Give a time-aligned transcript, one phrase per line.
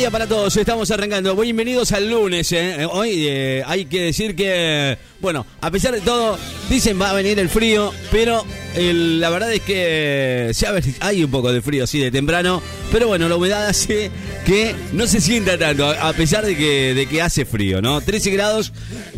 [0.00, 1.36] día para todos, estamos arrancando.
[1.36, 2.50] Bienvenidos al lunes.
[2.52, 2.86] ¿eh?
[2.90, 6.38] Hoy eh, hay que decir que, bueno, a pesar de todo,
[6.70, 8.42] dicen va a venir el frío, pero
[8.74, 10.66] la verdad es que se
[11.00, 14.10] hay un poco de frío así de temprano, pero bueno, la humedad hace
[14.50, 18.00] que no se sienta tanto, a pesar de que, de que hace frío, ¿no?
[18.00, 18.72] 13 grados,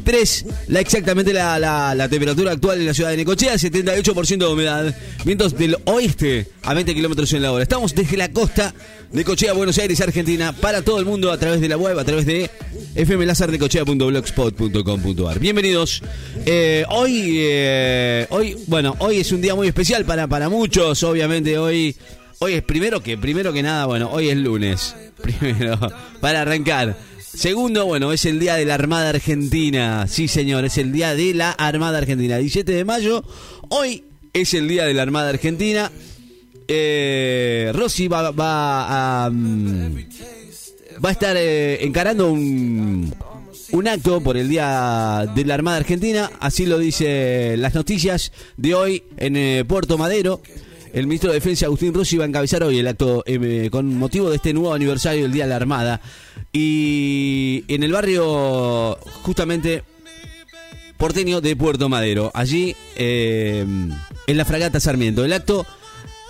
[0.05, 4.95] 3, la, exactamente la, la, temperatura actual en la ciudad de Necochea, 78% de humedad,
[5.25, 7.63] vientos del oeste a 20 kilómetros en la hora.
[7.63, 8.75] Estamos desde la costa
[9.11, 12.04] de Cochea, Buenos Aires, Argentina, para todo el mundo a través de la web, a
[12.04, 12.51] través de
[12.95, 15.39] fmlazardecochea.blogspot.com.ar.
[15.39, 16.03] Bienvenidos.
[16.45, 21.57] Eh, hoy, eh, hoy, bueno, hoy es un día muy especial para, para muchos, obviamente
[21.57, 21.96] hoy,
[22.43, 25.79] hoy es primero que, primero que nada, bueno, hoy es lunes, primero,
[26.21, 26.96] para arrancar.
[27.18, 30.07] Segundo, bueno, es el día de la Armada Argentina.
[30.09, 32.37] Sí, señor, es el día de la Armada Argentina.
[32.39, 33.25] 17 de mayo,
[33.69, 35.91] hoy es el día de la Armada Argentina.
[36.67, 39.31] Eh, Rossi va, va a.
[39.31, 39.97] Mm,
[41.03, 43.15] va a estar eh, encarando un,
[43.71, 48.75] un acto por el Día de la Armada Argentina, así lo dice las noticias de
[48.75, 50.43] hoy en eh, Puerto Madero.
[50.93, 54.29] El ministro de Defensa Agustín Rossi va a encabezar hoy el acto eh, con motivo
[54.29, 56.01] de este nuevo aniversario del Día de la Armada.
[56.53, 59.84] Y en el barrio, justamente,
[60.99, 65.25] porteño de Puerto Madero, allí en la fragata Sarmiento.
[65.25, 65.67] El acto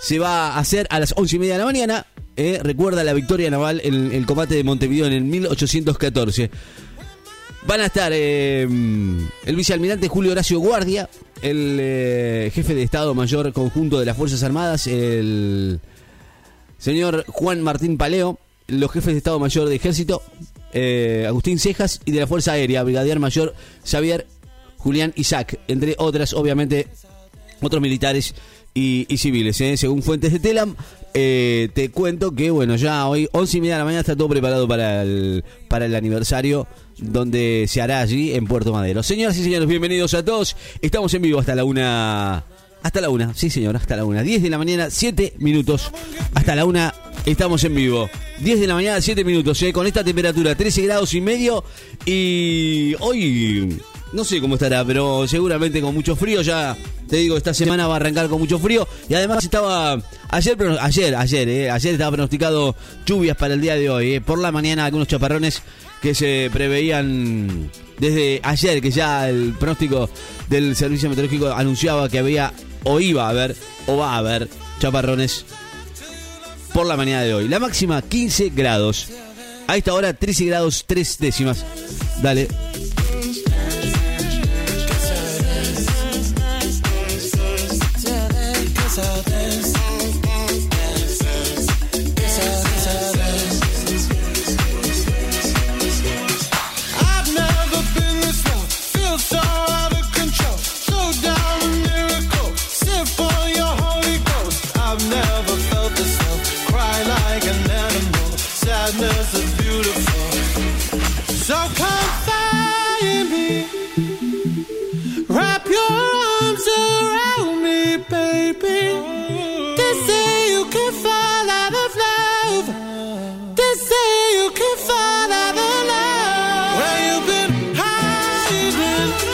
[0.01, 2.05] se va a hacer a las once y media de la mañana.
[2.35, 6.49] Eh, recuerda la victoria naval en el combate de Montevideo en el 1814.
[7.65, 11.09] Van a estar eh, el vicealmirante Julio Horacio Guardia,
[11.41, 15.79] el eh, jefe de Estado Mayor Conjunto de las Fuerzas Armadas, el
[16.77, 20.21] señor Juan Martín Paleo, los jefes de Estado Mayor de Ejército,
[21.27, 23.55] Agustín Cejas, y de la Fuerza Aérea, Brigadier Mayor
[23.85, 24.27] Xavier
[24.83, 26.87] Julián Isaac, entre otras, obviamente,
[27.61, 28.35] otros militares
[28.73, 29.59] y, civiles.
[29.61, 29.77] ¿eh?
[29.77, 30.75] Según fuentes de Telam,
[31.13, 34.29] eh, te cuento que, bueno, ya hoy, 11 y media de la mañana, está todo
[34.29, 39.03] preparado para el, para el aniversario donde se hará allí en Puerto Madero.
[39.03, 40.55] Señoras y señores, bienvenidos a todos.
[40.81, 42.45] Estamos en vivo hasta la una.
[42.81, 44.23] Hasta la una, sí señor, hasta la una.
[44.23, 45.91] 10 de la mañana, 7 minutos.
[46.33, 46.93] Hasta la una
[47.25, 48.09] estamos en vivo.
[48.39, 49.71] 10 de la mañana, 7 minutos, ¿eh?
[49.71, 51.63] con esta temperatura, 13 grados y medio.
[52.05, 53.79] Y hoy
[54.13, 56.77] no sé cómo estará, pero seguramente con mucho frío ya.
[57.09, 58.87] Te digo, esta semana va a arrancar con mucho frío.
[59.09, 60.01] Y además estaba.
[60.29, 62.75] Ayer, ayer, ayer, eh, ayer estaba pronosticado
[63.05, 64.15] lluvias para el día de hoy.
[64.15, 64.21] Eh.
[64.21, 65.61] Por la mañana, algunos chaparrones
[66.01, 67.69] que se preveían
[67.99, 70.09] desde ayer, que ya el pronóstico
[70.49, 72.53] del Servicio Meteorológico anunciaba que había,
[72.83, 73.55] o iba a haber,
[73.87, 74.47] o va a haber
[74.79, 75.45] chaparrones
[76.73, 77.47] por la mañana de hoy.
[77.47, 79.07] La máxima 15 grados.
[79.67, 81.65] A esta hora 13 grados 3 décimas.
[82.21, 82.47] Dale.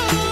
[0.07, 0.28] you.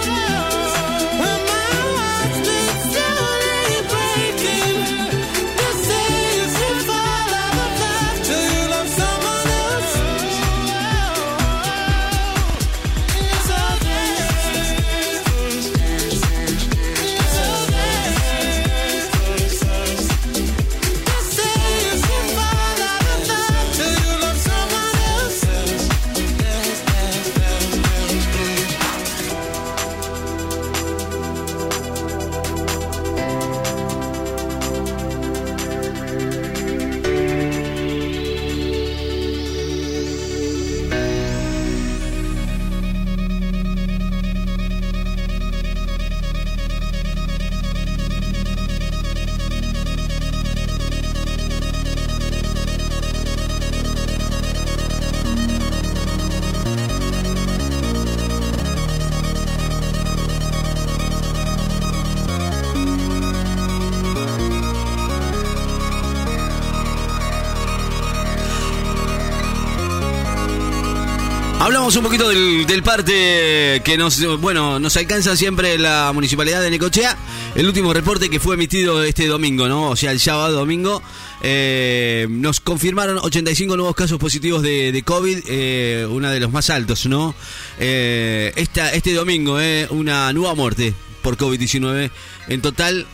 [71.68, 77.14] Hablamos un poquito del, parte que nos, bueno, nos alcanza siempre la municipalidad de Necochea.
[77.54, 79.90] El último reporte que fue emitido este domingo, ¿no?
[79.90, 81.02] O sea, el sábado domingo.
[81.42, 87.04] Eh, nos confirmaron 85 nuevos casos positivos de, COVID, eh, uno de los más altos,
[87.04, 87.34] ¿no?
[87.78, 92.10] Eh, esta, este domingo, eh, una nueva muerte por COVID-19.
[92.48, 93.06] En total,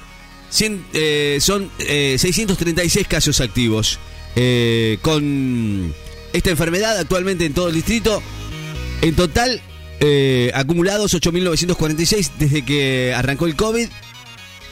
[0.50, 3.98] 100, eh, son 636 casos activos.
[5.02, 5.92] con
[6.34, 8.22] esta enfermedad actualmente en todo el distrito.
[9.04, 9.60] En total,
[10.00, 13.86] eh, acumulados 8.946 desde que arrancó el COVID.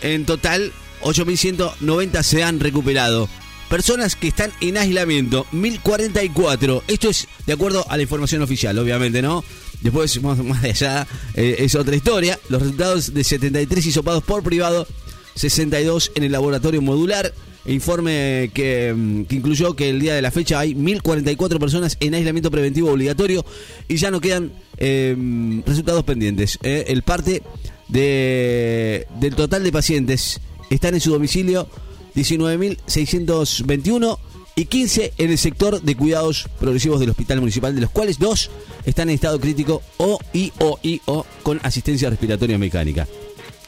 [0.00, 3.28] En total, 8.190 se han recuperado.
[3.68, 6.82] Personas que están en aislamiento, 1.044.
[6.88, 9.44] Esto es de acuerdo a la información oficial, obviamente, ¿no?
[9.82, 12.38] Después, más, de allá, eh, es otra historia.
[12.48, 14.86] Los resultados de 73 hisopados por privado,
[15.34, 17.34] 62 en el laboratorio modular
[17.66, 18.94] informe mm, que,
[19.30, 23.44] incluyó que el día de la fecha hay 1.044 personas en aislamiento preventivo obligatorio
[23.88, 26.58] y ya no quedan em, resultados pendientes.
[26.62, 26.84] Eh.
[26.88, 27.42] El parte
[27.88, 31.68] de, del total de pacientes están en su domicilio
[32.14, 34.18] 19.621
[34.54, 38.50] y 15 en el sector de cuidados progresivos del Hospital Municipal, de los cuales dos
[38.84, 43.08] están en estado crítico o y o y o con asistencia respiratoria mecánica.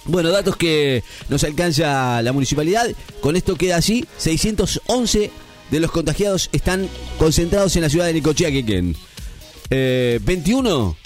[0.06, 2.88] Bueno, datos que nos alcanza la municipalidad.
[3.20, 4.04] Con esto queda así.
[4.18, 5.30] 611
[5.70, 8.96] de los contagiados están concentrados en la ciudad de Nicochea, Quequén.
[9.70, 10.96] Eh, 21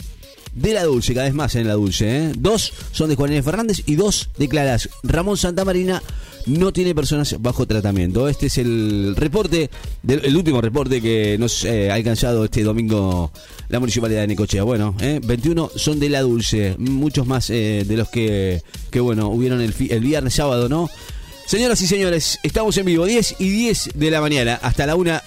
[0.58, 2.16] de la Dulce, cada vez más en la Dulce.
[2.16, 2.32] ¿eh?
[2.36, 4.88] Dos son de Juan Fernández y dos de Claras.
[5.02, 6.02] Ramón Santamarina
[6.46, 8.28] no tiene personas bajo tratamiento.
[8.28, 9.70] Este es el reporte,
[10.02, 13.30] del, el último reporte que nos eh, ha alcanzado este domingo
[13.68, 14.62] la municipalidad de Necochea.
[14.62, 19.28] Bueno, eh, 21 son de la Dulce, muchos más eh, de los que, que, bueno,
[19.28, 20.88] hubieron el, el viernes, sábado, ¿no?
[21.46, 25.22] Señoras y señores, estamos en vivo, 10 y 10 de la mañana, hasta la una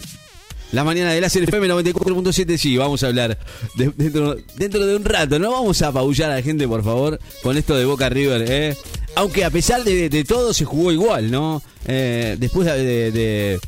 [0.71, 3.37] la mañana de la FM 94.7, sí, vamos a hablar
[3.75, 5.37] dentro, dentro, de un rato.
[5.37, 8.77] No vamos a apabullar a la gente, por favor, con esto de Boca River, ¿eh?
[9.15, 11.61] Aunque a pesar de, todo se jugó igual, ¿no?
[11.85, 13.59] Eh, después de, de,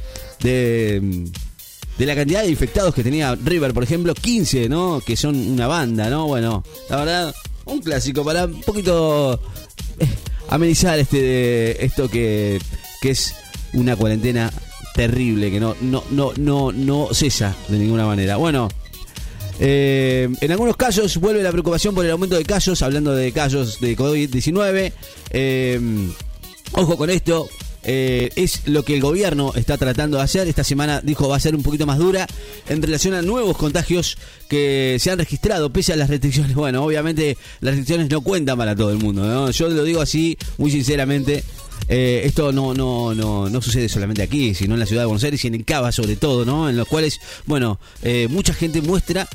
[0.42, 5.02] de, la cantidad de infectados que tenía River, por ejemplo, 15, ¿no?
[5.06, 6.28] Que son una banda, ¿no?
[6.28, 7.36] Bueno, la verdad,
[7.66, 9.42] un clásico para un poquito
[10.00, 10.08] eh,
[10.48, 12.62] amenizar este esto que,
[13.02, 13.36] que es
[13.74, 14.54] una cuarentena
[14.94, 18.38] terrible que no, no, no, no, no cesa de ninguna manera.
[18.38, 18.70] Bueno,
[19.60, 23.80] eh, en algunos casos vuelve la preocupación por el aumento de casos, hablando de casos
[23.80, 24.94] de COVID-19.
[25.32, 25.80] Eh,
[26.74, 27.48] ojo con esto.
[27.86, 30.48] Eh, es lo que el gobierno está tratando de hacer.
[30.48, 32.26] Esta semana dijo va a ser un poquito más dura
[32.70, 34.18] en relación a nuevos contagios
[34.48, 36.56] que se han registrado pese a las restricciones.
[36.64, 39.52] Bueno, obviamente las restricciones no cuentan para todo el mundo.
[39.52, 41.44] Yo lo digo así, muy sinceramente.
[41.88, 45.24] Eh, esto no, no, no, no sucede solamente aquí, sino en la ciudad de Buenos
[45.24, 46.70] Aires y en el Cava sobre todo, ¿no?
[46.70, 49.28] En los cuales, bueno, eh, mucha gente muestra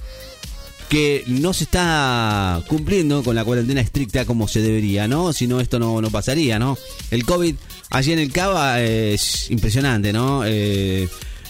[0.89, 5.33] que no se está cumpliendo con la cuarentena estricta como se debería, ¿no?
[5.33, 6.79] Si no, esto no, no pasaría, ¿no?
[7.11, 7.55] El COVID
[7.91, 10.43] allí en el Cava es impresionante, ¿no?
[10.47, 11.09] Eh,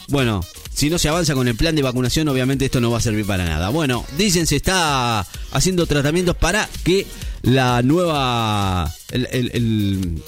[0.09, 0.45] bueno,
[0.79, 3.27] si no se avanza con el plan de vacunación, obviamente esto no va a servir
[3.27, 3.69] para nada.
[3.71, 7.05] Bueno, dicen se está haciendo tratamientos para que
[7.43, 9.27] la nueva el,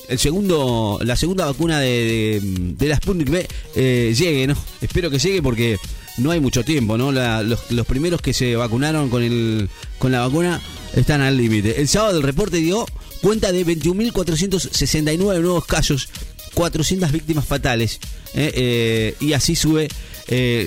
[0.09, 2.41] el, segundo la segunda vacuna de,
[2.77, 5.77] de, la Sputnik B eh, llegue no espero que llegue porque
[6.19, 9.69] no hay mucho tiempo no los, los, primeros que se vacunaron con el
[9.99, 10.61] con la vacuna
[10.97, 11.81] están al límite.
[11.81, 12.87] El sábado el reporte dio
[13.23, 16.09] cuenta de 21.469 nuevos casos
[16.55, 18.01] 400 víctimas fatales
[18.35, 19.89] eh, eh, y así sube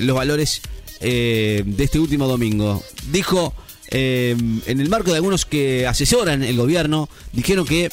[0.01, 0.61] los valores
[0.99, 3.53] de este último domingo dijo
[3.95, 4.35] eh,
[4.65, 7.91] en el marco de algunos que asesoran el gobierno, dijeron que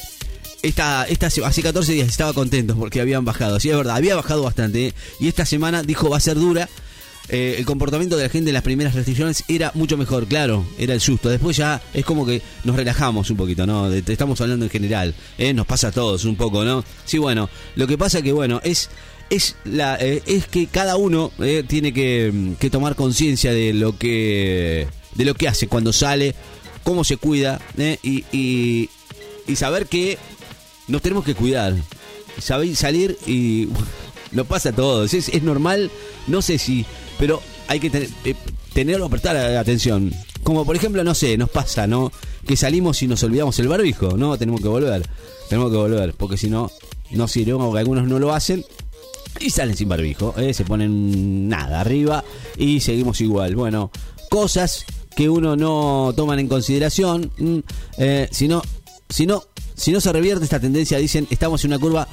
[0.62, 3.61] esta, esta, hace 14 días estaba contento porque habían bajado.
[3.61, 4.88] Sí, es verdad, había bajado bastante.
[4.88, 4.94] ¿eh?
[5.20, 6.70] Y esta semana dijo va a ser dura.
[7.30, 10.94] Eh, el comportamiento de la gente en las primeras restricciones era mucho mejor, claro, era
[10.94, 11.28] el susto.
[11.28, 13.90] Después ya es como que nos relajamos un poquito, ¿no?
[13.92, 15.14] estamos hablando en general,
[15.54, 16.84] nos pasa a todos un poco, ¿no?
[17.04, 18.90] Sí, bueno, lo que pasa que, bueno, es
[19.30, 21.30] es la es que cada uno
[21.68, 26.34] tiene que, que tomar conciencia de lo que de lo que hace cuando sale,
[26.82, 27.99] cómo se cuida ¿eh?
[28.02, 30.18] y, y, saber que
[30.88, 31.75] nos tenemos que cuidar.
[32.40, 33.68] Saber salir y
[34.32, 35.12] lo pasa a todos.
[35.12, 35.90] Es, es normal,
[36.26, 36.87] no sé si,
[37.21, 38.35] pero hay que eh,
[38.73, 40.11] tenerlo, prestar atención.
[40.43, 42.11] Como por ejemplo, no sé, nos pasa, ¿no?
[42.47, 44.37] Que salimos y nos olvidamos el barbijo, ¿no?
[44.39, 45.07] Tenemos que volver.
[45.49, 46.71] Tenemos que volver, porque si no,
[47.11, 48.65] no sirve, que algunos no lo hacen
[49.39, 50.55] y salen sin barbijo, ¿eh?
[50.55, 52.25] se ponen nada arriba
[52.57, 53.55] y seguimos igual.
[53.55, 53.91] Bueno,
[54.31, 57.59] cosas que uno no toman en consideración, mm,
[57.99, 58.49] eh, si,
[59.09, 59.27] si
[59.93, 62.09] no se revierte esta tendencia, dicen, estamos en una curva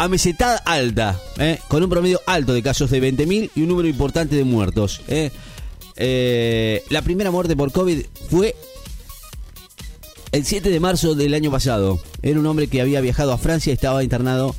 [0.00, 3.86] a mesetada alta, eh, con un promedio alto de casos de 20.000 y un número
[3.86, 5.02] importante de muertos.
[5.08, 5.30] Eh.
[5.96, 8.56] Eh, la primera muerte por COVID fue
[10.32, 12.00] el 7 de marzo del año pasado.
[12.22, 14.56] Era un hombre que había viajado a Francia y estaba internado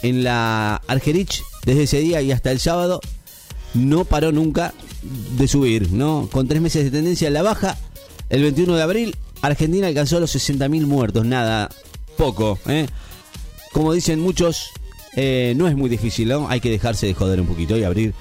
[0.00, 3.02] en la Argerich desde ese día y hasta el sábado.
[3.74, 4.72] No paró nunca
[5.36, 6.26] de subir, ¿no?
[6.32, 7.76] Con tres meses de tendencia en la baja,
[8.30, 11.26] el 21 de abril, Argentina alcanzó los 60.000 muertos.
[11.26, 11.68] Nada,
[12.16, 12.86] poco, ¿eh?
[13.72, 14.70] Como dicen muchos,
[15.16, 16.48] eh, no es muy difícil, ¿no?
[16.48, 18.14] Hay que dejarse de joder un poquito y abrir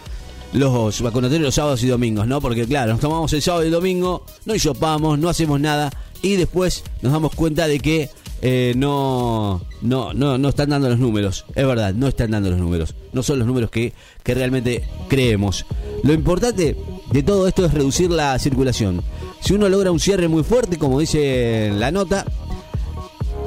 [0.53, 2.41] los vacunatorios los sábados y domingos, ¿no?
[2.41, 5.91] Porque claro, nos tomamos el sábado y domingo, no hisopamos, no hacemos nada
[6.21, 8.09] y después nos damos cuenta de que
[8.41, 11.45] eh, no, no, no, no están dando los números.
[11.55, 12.95] Es verdad, no están dando los números.
[13.13, 15.65] No son los números que, que realmente creemos.
[16.03, 16.75] Lo importante
[17.11, 19.03] de todo esto es reducir la circulación.
[19.41, 22.25] Si uno logra un cierre muy fuerte, como dice la nota,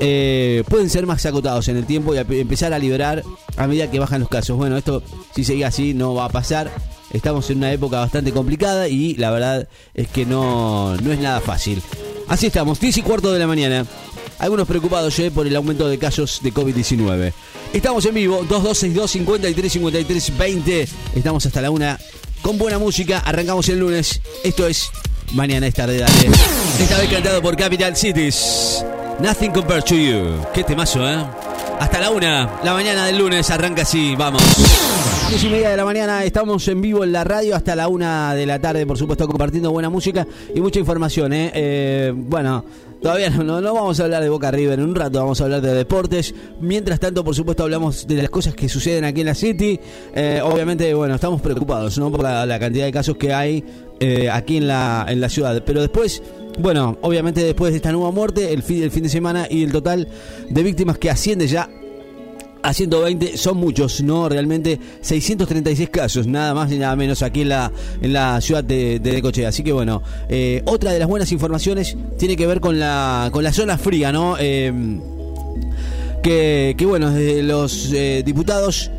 [0.01, 3.23] eh, pueden ser más acotados en el tiempo y empezar a liberar
[3.57, 4.57] a medida que bajan los casos.
[4.57, 5.03] Bueno, esto
[5.35, 6.71] si sigue así no va a pasar.
[7.13, 11.41] Estamos en una época bastante complicada y la verdad es que no, no es nada
[11.41, 11.83] fácil.
[12.29, 13.87] Así estamos, 10 y cuarto de la mañana.
[14.39, 17.33] Algunos preocupados ya por el aumento de casos de COVID-19.
[17.73, 20.89] Estamos en vivo, 2262 53 53 20.
[21.15, 21.99] Estamos hasta la una
[22.41, 23.19] con buena música.
[23.19, 24.21] Arrancamos el lunes.
[24.43, 24.91] Esto es
[25.35, 26.05] Mañana es tarde.
[26.79, 28.85] Esta vez cantado por Capital Cities.
[29.23, 30.35] Nothing compared to you.
[30.53, 31.17] Qué temazo, ¿eh?
[31.79, 34.43] Hasta la una, la mañana del lunes, arranca así, vamos.
[35.29, 38.35] 10 y media de la mañana, estamos en vivo en la radio hasta la una
[38.35, 41.53] de la tarde, por supuesto, compartiendo buena música y mucha información, ¿eh?
[41.55, 42.65] eh bueno,
[43.03, 45.75] Todavía no, vamos a hablar de Boca River en un rato, vamos a hablar de
[45.75, 46.33] deportes.
[46.61, 49.79] Mientras tanto, por supuesto, hablamos de las cosas que suceden aquí en la City.
[50.15, 52.13] Eh, obviamente, bueno, estamos preocupados ¿no?
[52.13, 53.65] por la, cantidad de casos que hay
[53.99, 55.65] eh, aquí en la, en la ciudad.
[55.67, 56.23] Pero después,
[56.59, 60.09] bueno, obviamente después de esta nueva muerte, el fin, fin de semana y el total
[60.49, 61.69] de víctimas que asciende ya
[62.63, 64.29] a 120 son muchos, ¿no?
[64.29, 69.01] Realmente 636 casos, nada más y nada menos aquí en la, en la ciudad de,
[69.01, 69.47] de.
[69.47, 73.43] Así que bueno, eh, otra de las buenas informaciones tiene que ver con la, con
[73.43, 74.37] la zona fría, ¿no?
[74.39, 74.73] Eh,
[76.23, 78.91] que, que, bueno, desde los eh, diputados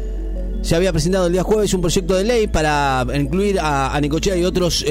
[0.64, 4.36] se había presentado el día jueves un proyecto de ley para incluir a, a Necochea
[4.36, 4.84] y otros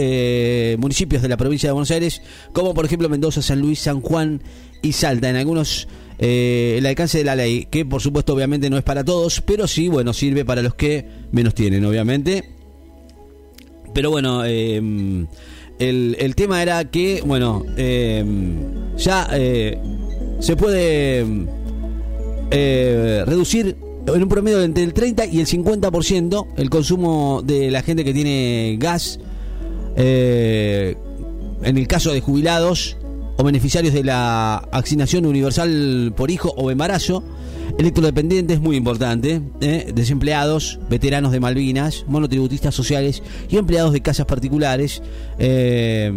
[0.79, 4.41] municipios de la provincia de Buenos Aires, como por ejemplo Mendoza, San Luis, San Juan
[4.83, 5.29] y Salta.
[5.29, 5.89] En algunos
[6.25, 9.67] eh, el alcance de la ley, que por supuesto obviamente no es para todos, pero
[9.67, 12.45] sí, bueno, sirve para los que menos tienen, obviamente.
[13.93, 15.27] Pero bueno, em,
[15.81, 19.77] el, tema era que, bueno, em, ya eh,
[20.39, 21.27] se puede
[22.53, 23.77] eh, reducir
[24.07, 28.05] en un promedio de entre el 30 y el 50% el consumo de la gente
[28.05, 29.19] que tiene gas.
[29.97, 30.97] en
[31.77, 32.97] el caso de jubilados,
[33.37, 37.23] o beneficiarios de la asignación universal por hijo o embarazo,
[37.79, 39.93] electrodependientes, muy importante, ¿eh?
[39.95, 45.03] desempleados, veteranos de Malvinas, monotributistas sociales y empleados de casas particulares.
[45.39, 46.13] Eh,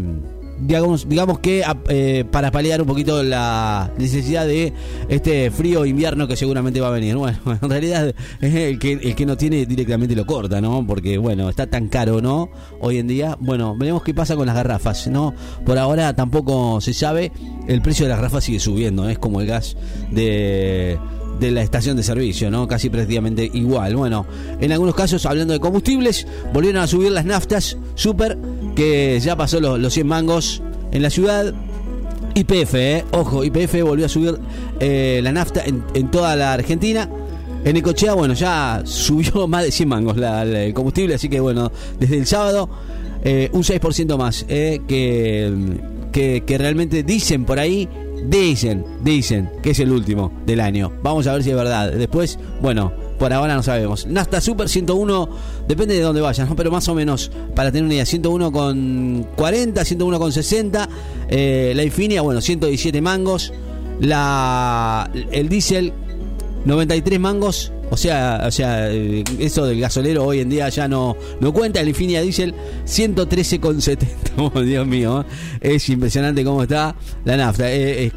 [0.60, 4.74] digamos, digamos que eh, para paliar un poquito la necesidad de
[5.10, 7.16] este frío invierno que seguramente va a venir.
[7.16, 10.86] Bueno, en realidad el que, el que no tiene directamente lo corta, ¿no?
[10.86, 12.50] Porque, bueno, está tan caro, ¿no?
[12.80, 15.34] Hoy en día, bueno, veremos qué pasa con las garrafas, ¿no?
[15.66, 17.32] Por ahora tampoco se sabe,
[17.68, 19.76] el precio de las garrafas sigue subiendo, es como el gas
[20.12, 20.98] de
[21.40, 22.68] de la estación de servicio, ¿no?
[22.68, 23.96] Casi prácticamente igual.
[23.96, 24.26] Bueno,
[24.60, 28.38] en algunos casos, hablando de combustibles, volvieron a subir las naftas super,
[28.76, 30.62] que ya pasó los, los 100 mangos
[30.92, 31.54] en la ciudad.
[32.36, 33.06] IPF, ¿eh?
[33.12, 34.38] Ojo, IPF volvió a subir
[34.80, 37.10] eh, la nafta en, toda la Argentina.
[37.64, 41.72] En Ecochea, bueno, ya subió más de 100 mangos la, el combustible, así que bueno,
[42.00, 42.70] desde el sábado
[43.24, 45.52] eh, un 6% más eh, que,
[46.12, 47.90] que, que realmente dicen por ahí
[48.28, 50.92] Dicen, dicen que es el último del año.
[51.04, 51.92] Vamos a ver si es verdad.
[51.92, 54.08] Después, bueno, por ahora no sabemos.
[54.08, 55.30] Nasta Super 101,
[55.68, 56.56] depende de dónde vayas, ¿no?
[56.56, 60.90] pero más o menos, para tener una idea, 101 con 40, 101 con 60.
[61.30, 63.54] Eh, la Infinia, bueno, 117 mangos.
[64.00, 65.94] La, el diésel,
[66.66, 67.72] 93 mangos.
[67.92, 71.82] O sea, o sea, eh, eso del gasolero hoy en día ya no, no cuenta.
[71.82, 72.54] El Infinia Diesel
[72.86, 74.08] 113,70.
[74.38, 75.26] Oh, Dios mío,
[75.62, 75.76] ¿eh?
[75.76, 77.72] es impresionante cómo está la nafta.
[77.72, 78.12] Eh,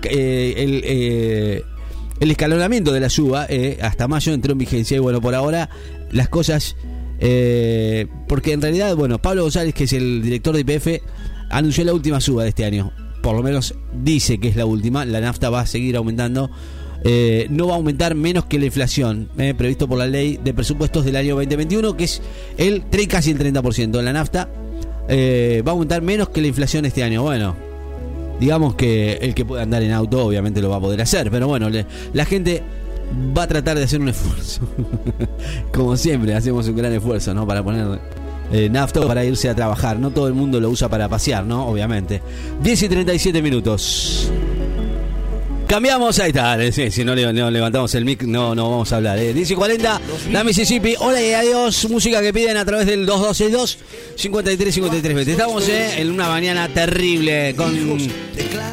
[2.21, 3.47] el, escalonamiento de la suba
[3.81, 4.97] hasta mayo entró en vigencia.
[4.97, 5.71] Y bueno, por ahora
[6.11, 6.75] las cosas.
[8.27, 11.03] porque en realidad, bueno, Pablo González, que es el director de IPF,
[11.51, 12.91] anunció la última suba de este año.
[13.23, 15.05] Por lo menos dice que es la última.
[15.05, 16.51] La nafta va a seguir aumentando
[17.05, 20.52] eh, no va a aumentar menos que la inflación eh, previsto por la ley de
[20.52, 22.23] presupuestos del año 2021, que es
[22.57, 24.02] el casi el 30%.
[24.02, 24.49] La nafta
[25.09, 27.23] eh, va a aumentar menos que la inflación este año.
[27.23, 27.55] Bueno,
[28.40, 31.47] digamos que el que pueda andar en auto obviamente lo va a poder hacer, pero
[31.47, 31.69] bueno,
[32.12, 32.62] la gente
[33.37, 34.62] va a tratar de hacer un esfuerzo.
[35.73, 37.47] Como siempre, hacemos un gran esfuerzo, ¿no?
[37.47, 38.00] Para poner
[38.52, 39.99] eh, nafta para irse a trabajar.
[39.99, 41.67] No todo el mundo lo usa para pasear, ¿no?
[41.67, 42.23] Obviamente.
[42.62, 44.31] 10 y 37 minutos.
[45.69, 46.57] Cambiamos, ahí está.
[46.91, 49.19] si no, le- no levantamos el mic, no, no vamos a hablar.
[49.19, 49.35] Eh.
[49.35, 50.01] 10 y 40,
[50.33, 50.95] la Mississippi.
[50.99, 51.87] Hola y adiós.
[51.91, 53.79] Música que piden a través del 2262
[54.17, 55.33] 53 53 20.
[55.33, 57.77] Estamos eh, en una mañana terrible con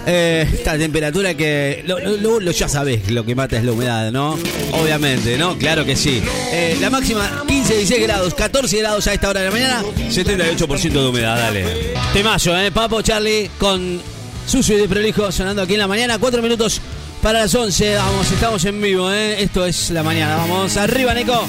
[0.08, 4.38] eh, esta temperatura que lo- ya sabés, lo que mata es la humedad, ¿no?
[4.82, 5.58] Obviamente, ¿no?
[5.58, 6.22] Claro que sí.
[6.54, 10.92] Eh, la máxima 15, 16 grados, 14 grados a esta hora de la mañana, 78%
[11.02, 11.66] de humedad, dale.
[12.14, 12.72] Temazo, ¿eh?
[12.72, 14.15] Papo Charlie con
[14.48, 16.80] Sucio y de Prolijo sonando aquí en la mañana, 4 minutos
[17.22, 17.96] para las 11.
[17.96, 19.42] Vamos, estamos en vivo, ¿eh?
[19.42, 20.38] Esto es la mañana.
[20.38, 21.48] Vamos, arriba, Nico.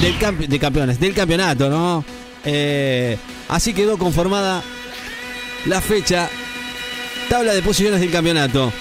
[0.00, 2.04] Del de campeones, del campeonato, ¿no?
[2.44, 3.16] Eh,
[3.48, 4.62] así quedó conformada
[5.66, 6.28] la fecha,
[7.28, 8.72] tabla de posiciones del campeonato.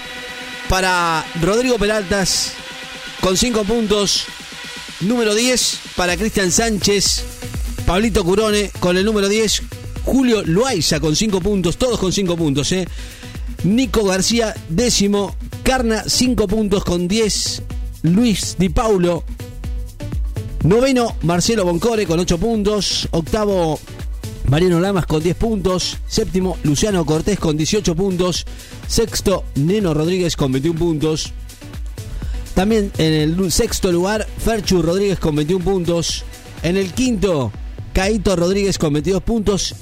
[0.68, 2.54] Para Rodrigo Peraltas,
[3.22, 4.26] con 5 puntos.
[5.02, 7.24] Número 10 para Cristian Sánchez.
[7.86, 9.62] Pablito Curone con el número 10.
[10.04, 11.78] Julio Loaiza con 5 puntos.
[11.78, 12.88] Todos con 5 puntos, ¿eh?
[13.64, 15.36] Nico García, décimo.
[15.64, 17.64] Carna, 5 puntos con 10.
[18.04, 19.24] Luis Di Paulo.
[20.64, 23.08] Noveno, Marcelo Boncore con 8 puntos.
[23.12, 23.80] Octavo,
[24.50, 25.98] Mariano Lamas con 10 puntos.
[26.08, 28.46] Séptimo, Luciano Cortés con 18 puntos.
[28.88, 31.34] Sexto, Neno Rodríguez con 21 puntos.
[32.54, 36.24] También en el sexto lugar, Ferchu Rodríguez con 21 puntos.
[36.62, 37.52] En el quinto,
[37.94, 39.76] Caito Rodríguez con 22 puntos.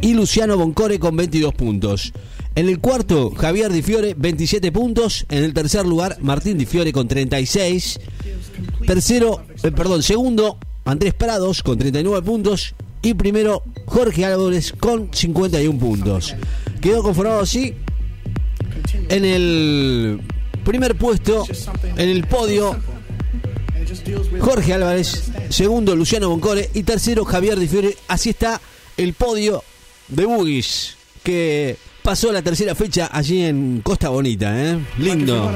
[0.00, 2.12] Y Luciano Boncore con 22 puntos.
[2.54, 5.26] En el cuarto, Javier Di Fiore, 27 puntos.
[5.28, 8.00] En el tercer lugar, Martín Di Fiore con 36.
[8.86, 12.74] Tercero, eh, perdón, segundo, Andrés Prados con 39 puntos.
[13.02, 16.34] Y primero, Jorge Álvarez con 51 puntos.
[16.80, 17.74] Quedó conformado así
[19.08, 20.20] en el
[20.64, 21.46] primer puesto,
[21.96, 22.76] en el podio,
[24.40, 27.96] Jorge Álvarez, segundo Luciano Boncore y tercero Javier Di Fiore.
[28.08, 28.60] Así está
[28.96, 29.62] el podio
[30.08, 34.78] de Bugis, que pasó la tercera fecha allí en Costa Bonita, ¿eh?
[34.98, 35.52] Lindo.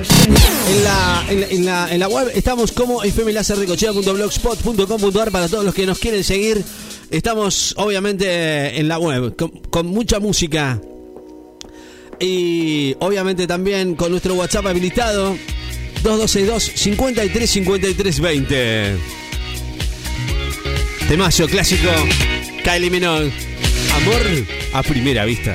[0.68, 1.42] En la, en
[1.92, 6.62] en la- web estamos como fmlaserrecochea.blogspot.com.ar para todos los que nos quieren seguir.
[7.10, 9.36] Estamos obviamente en la web
[9.70, 10.80] con, mucha música
[12.18, 15.36] y obviamente también con nuestro WhatsApp habilitado
[16.02, 18.96] 2262 53 53 20.
[21.08, 21.88] Temazo clásico
[22.64, 23.32] Kylie Minogue.
[23.94, 24.22] Amor
[24.72, 25.54] a primera vista.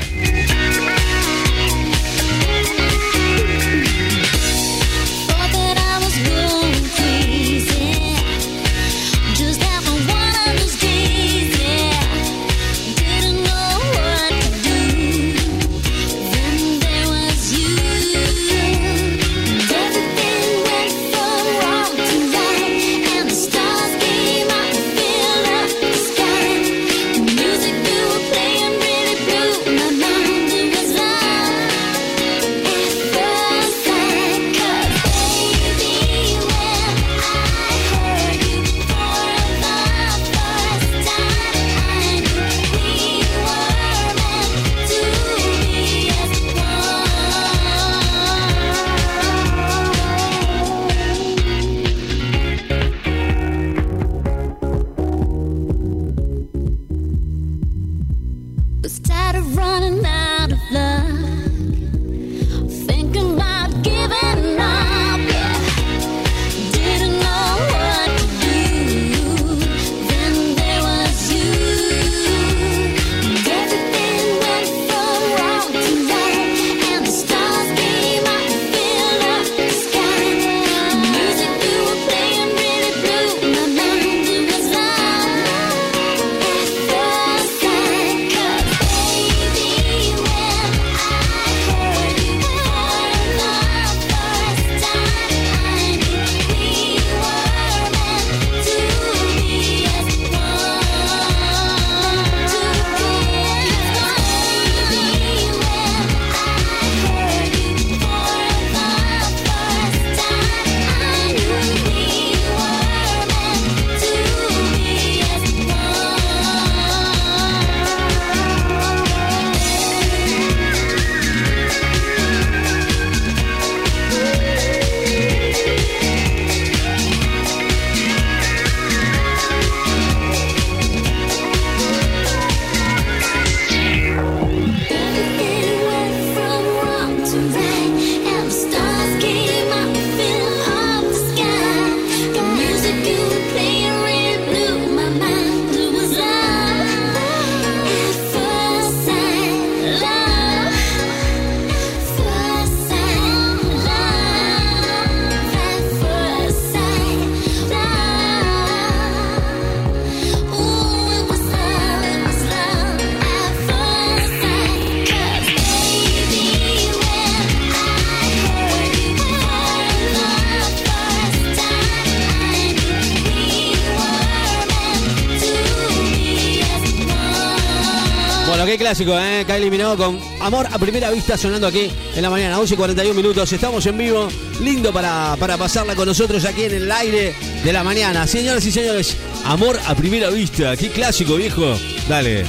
[178.95, 179.43] Clásico, ¿eh?
[179.45, 183.13] Kylie Minogue con Amor a primera vista sonando aquí en la mañana, 11 y 41
[183.13, 183.51] minutos.
[183.51, 184.29] Estamos en vivo,
[184.62, 188.25] lindo para, para pasarla con nosotros aquí en el aire de la mañana.
[188.25, 191.77] Señoras y señores, Amor a primera vista, qué clásico, viejo.
[192.08, 192.45] Dale.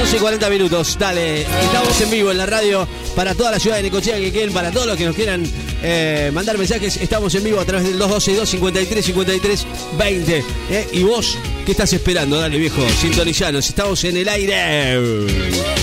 [0.00, 1.42] 11 y 40 minutos, dale.
[1.42, 4.86] Estamos en vivo en la radio para toda la ciudad de Necochea, Quequén, para todos
[4.86, 5.44] los que nos quieran
[5.82, 6.96] eh, mandar mensajes.
[6.96, 10.44] Estamos en vivo a través del 212-253-53-20.
[10.70, 10.88] ¿eh?
[10.92, 12.38] Y vos, ¿qué estás esperando?
[12.38, 13.68] Dale, viejo, sintonizanos.
[13.68, 15.79] Estamos en el aire.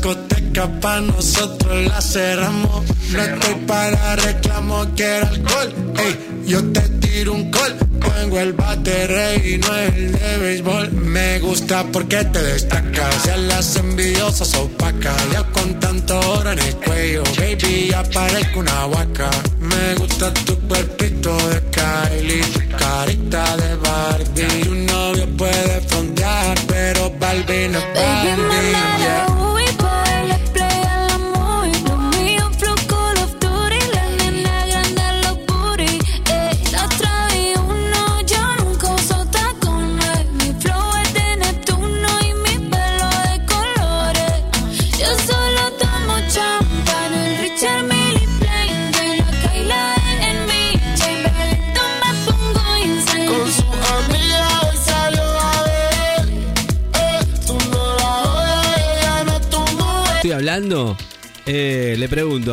[0.00, 2.84] Discoteca pa' nosotros la cerramos.
[3.12, 5.74] No estoy para reclamo, quiero alcohol.
[5.98, 7.76] Ey, yo te tiro un call.
[8.00, 10.92] Pongo el bate rey y no el de béisbol.
[10.92, 13.24] Me gusta porque te destacas.
[13.24, 15.16] Ya las envidiosas opacas.
[15.34, 17.22] Yo con tanto oro en el cuello.
[17.36, 19.30] Baby, ya parezco una vaca.
[19.60, 22.42] Me gusta tu cuerpito de Kylie.
[22.42, 22.60] Tu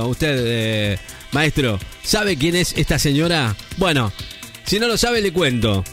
[0.06, 1.00] usted, eh,
[1.32, 3.56] maestro, ¿sabe quién es esta señora?
[3.78, 4.12] Bueno,
[4.66, 5.84] si no lo sabe, le cuento.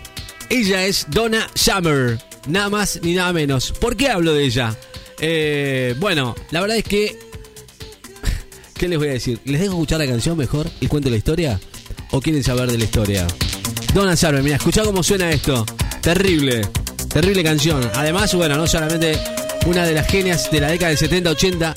[0.51, 3.73] Ella es Donna Summer, nada más ni nada menos.
[3.73, 4.77] ¿Por qué hablo de ella?
[5.21, 7.19] Eh, bueno, la verdad es que.
[8.75, 9.40] ¿Qué les voy a decir?
[9.45, 11.61] ¿Les dejo escuchar la canción mejor y cuento la historia?
[12.11, 13.27] ¿O quieren saber de la historia?
[13.95, 15.64] Donna Summer, mira, escuchá cómo suena esto.
[16.01, 16.62] Terrible,
[17.09, 17.88] terrible canción.
[17.95, 19.19] Además, bueno, no solamente
[19.67, 21.75] una de las genias de la década del 70, 80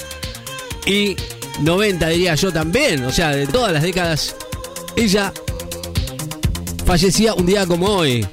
[0.86, 1.16] y
[1.60, 3.04] 90, diría yo también.
[3.06, 4.36] O sea, de todas las décadas.
[4.96, 5.34] Ella
[6.86, 8.26] fallecía un día como hoy,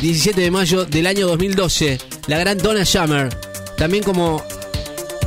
[0.00, 1.98] 17 de mayo del año 2012.
[2.26, 3.34] La gran Donna Summer,
[3.76, 4.42] también como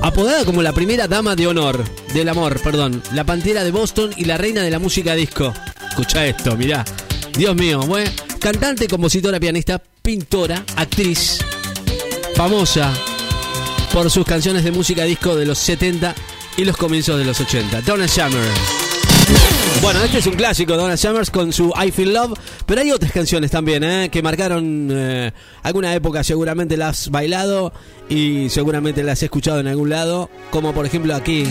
[0.02, 4.26] apodada como la primera dama de honor, del amor, perdón, la pantera de Boston y
[4.26, 5.54] la reina de la música disco.
[5.90, 6.86] Escucha esto, mirá.
[7.38, 11.40] Dios mío, bueno, cantante, compositora, pianista, pintora, actriz,
[12.36, 12.94] famosa
[13.92, 16.14] por sus canciones de música disco de los 70
[16.58, 17.82] y los comienzos de los 80.
[17.82, 18.48] Donna Summer.
[19.82, 23.12] Bueno, este es un clásico, Donna Summers con su I Feel Love, pero hay otras
[23.12, 24.10] canciones también ¿eh?
[24.10, 25.32] que marcaron eh,
[25.64, 27.74] alguna época, seguramente las has bailado
[28.10, 31.46] y seguramente las has escuchado en algún lado, como por ejemplo aquí.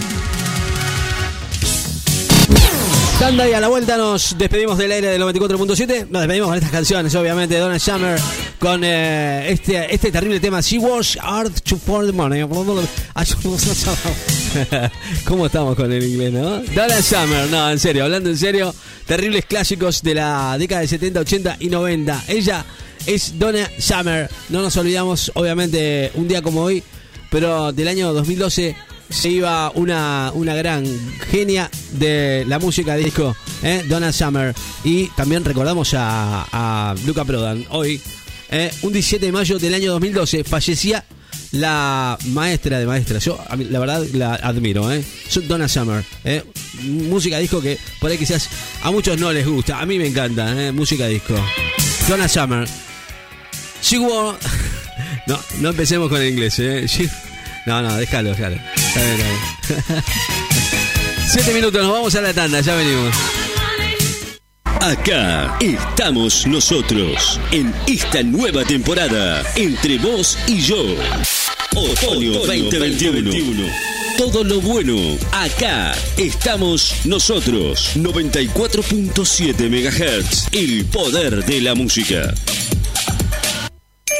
[3.18, 6.08] Tanda y a la vuelta nos despedimos del aire del 94.7.
[6.08, 7.56] Nos despedimos con estas canciones, obviamente.
[7.58, 8.18] Donna Summer
[8.58, 10.60] con eh, este, este terrible tema.
[10.60, 12.42] She was hard to for the money.
[15.24, 16.58] ¿Cómo estamos con el inglés, no?
[16.60, 18.74] Donna Summer, no, en serio, hablando en serio.
[19.06, 22.24] Terribles clásicos de la década de 70, 80 y 90.
[22.28, 22.64] Ella
[23.06, 24.30] es Donna Summer.
[24.48, 26.82] No nos olvidamos, obviamente, un día como hoy,
[27.30, 28.76] pero del año 2012
[29.10, 30.84] se iba una, una gran
[31.30, 33.84] genia de la música disco, ¿eh?
[33.88, 34.54] Donna Summer.
[34.84, 37.66] Y también recordamos a, a Luca Prodan.
[37.70, 38.00] Hoy,
[38.50, 38.70] ¿eh?
[38.82, 41.04] un 17 de mayo del año 2012, fallecía
[41.54, 43.24] la maestra de maestras.
[43.24, 43.38] Yo,
[43.70, 44.90] la verdad, la admiro.
[44.92, 45.02] ¿eh?
[45.48, 46.04] Donna Summer.
[46.24, 46.42] ¿eh?
[46.82, 48.48] Música disco que por ahí quizás
[48.82, 49.80] a muchos no les gusta.
[49.80, 50.72] A mí me encanta, ¿eh?
[50.72, 51.34] música disco.
[52.08, 52.68] Donna Summer.
[53.82, 54.36] She wore-
[55.26, 56.86] No, no empecemos con el inglés, ¿eh?
[56.86, 57.08] She-
[57.66, 58.56] No, no, déjalo, déjalo.
[61.26, 63.14] Siete minutos, nos vamos a la tanda, ya venimos.
[64.80, 70.76] Acá estamos nosotros en esta nueva temporada entre vos y yo.
[71.76, 73.66] Otoño 2021.
[74.16, 74.94] Todo lo bueno,
[75.32, 77.96] acá estamos nosotros.
[77.96, 82.32] 94.7 MHz, el poder de la música.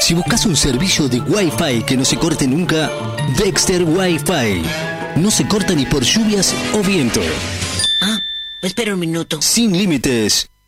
[0.01, 2.91] Si buscas un servicio de Wi-Fi que no se corte nunca,
[3.37, 4.61] Dexter Wi-Fi.
[5.15, 7.21] No se corta ni por lluvias o viento.
[8.01, 8.19] Ah,
[8.61, 9.41] espera un minuto.
[9.41, 10.49] Sin límites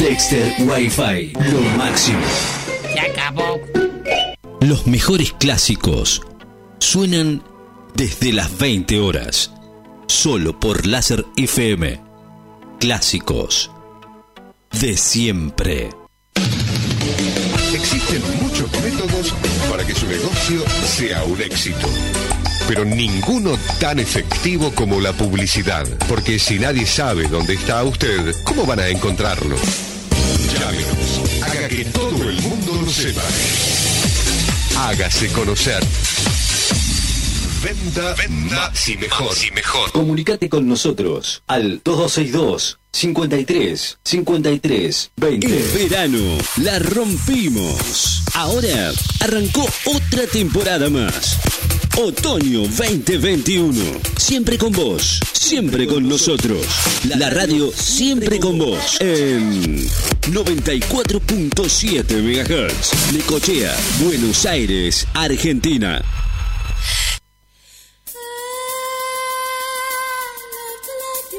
[0.00, 2.20] Dexter Wi-Fi, lo máximo.
[2.90, 3.60] Se acabó.
[4.62, 6.22] Los mejores clásicos
[6.78, 7.42] suenan
[7.94, 9.52] desde las 20 horas,
[10.06, 12.00] solo por Láser FM.
[12.78, 13.70] Clásicos
[14.72, 15.90] de siempre.
[17.74, 19.34] Existen muchos métodos
[19.68, 21.86] para que su negocio sea un éxito.
[22.66, 25.86] Pero ninguno tan efectivo como la publicidad.
[26.08, 29.56] Porque si nadie sabe dónde está usted, ¿cómo van a encontrarlo?
[30.60, 31.20] Llámenos.
[31.42, 33.22] Haga que todo el mundo lo sepa.
[34.76, 35.82] Hágase conocer.
[37.64, 39.34] Venda, venda, y mejor.
[39.46, 39.92] y mejor.
[39.92, 45.46] Comunicate con nosotros al 2262 53 53 20.
[45.46, 48.22] En verano la rompimos.
[48.34, 51.38] Ahora arrancó otra temporada más.
[52.02, 53.74] Otoño 2021.
[54.16, 56.66] Siempre con vos, siempre con nosotros.
[57.18, 58.96] La radio siempre con vos.
[59.00, 59.76] En
[60.32, 63.12] 94.7 MHz.
[63.12, 66.02] Necochea, Buenos Aires, Argentina.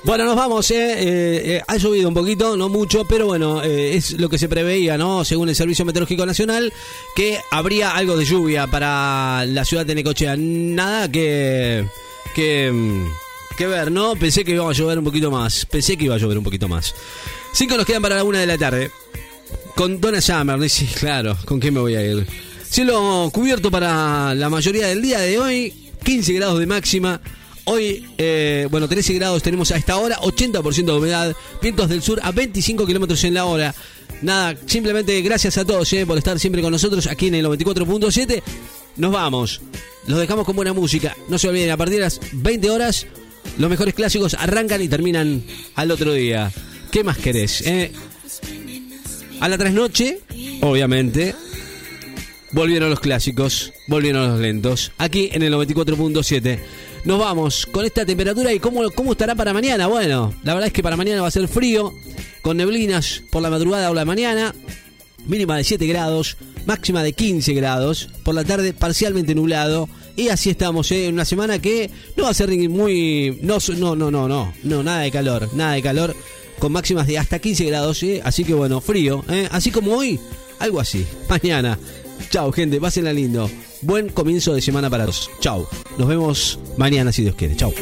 [0.03, 0.93] Bueno, nos vamos, ¿eh?
[0.93, 4.49] Eh, eh, ha llovido un poquito, no mucho, pero bueno, eh, es lo que se
[4.49, 5.23] preveía, ¿no?
[5.23, 6.73] Según el Servicio Meteorológico Nacional,
[7.15, 10.35] que habría algo de lluvia para la ciudad de Necochea.
[10.37, 11.85] Nada que,
[12.33, 13.05] que, mm,
[13.55, 14.15] que ver, ¿no?
[14.15, 16.67] Pensé que iba a llover un poquito más, pensé que iba a llover un poquito
[16.67, 16.95] más.
[17.53, 18.89] Cinco nos quedan para la una de la tarde.
[19.75, 20.67] Con Donna Summer, ¿no?
[20.69, 22.25] sí, claro, ¿con quién me voy a ir?
[22.67, 27.21] Cielo cubierto para la mayoría del día de hoy, 15 grados de máxima.
[27.65, 32.19] Hoy, eh, bueno, 13 grados tenemos a esta hora, 80% de humedad, vientos del sur
[32.23, 33.75] a 25 kilómetros en la hora.
[34.21, 38.41] Nada, simplemente gracias a todos eh, por estar siempre con nosotros aquí en el 94.7.
[38.97, 39.61] Nos vamos,
[40.07, 41.15] los dejamos con buena música.
[41.29, 43.07] No se olviden, a partir de las 20 horas,
[43.57, 45.43] los mejores clásicos arrancan y terminan
[45.75, 46.51] al otro día.
[46.91, 47.61] ¿Qué más querés?
[47.61, 47.91] eh?
[49.39, 50.19] A la trasnoche,
[50.61, 51.33] obviamente,
[52.51, 56.59] volvieron los clásicos, volvieron los lentos, aquí en el 94.7.
[57.03, 59.87] Nos vamos con esta temperatura y cómo, cómo estará para mañana.
[59.87, 61.95] Bueno, la verdad es que para mañana va a ser frío,
[62.43, 64.53] con neblinas por la madrugada o la mañana,
[65.25, 66.37] mínima de 7 grados,
[66.67, 69.89] máxima de 15 grados, por la tarde parcialmente nublado.
[70.15, 71.07] Y así estamos, ¿eh?
[71.07, 73.39] en una semana que no va a ser muy...
[73.41, 76.15] No, no, no, no, no, no, nada de calor, nada de calor,
[76.59, 78.21] con máximas de hasta 15 grados, ¿eh?
[78.23, 79.47] así que bueno, frío, ¿eh?
[79.51, 80.19] así como hoy,
[80.59, 81.79] algo así, mañana.
[82.29, 83.49] Chao, gente, pásenla lindo.
[83.81, 85.29] Buen comienzo de semana para todos.
[85.39, 85.67] Chao.
[85.97, 87.55] Nos vemos mañana si Dios quiere.
[87.55, 87.73] Chao.